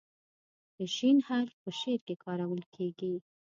[0.77, 0.97] د "ش"
[1.27, 3.15] حرف په شعر کې کارول کیږي.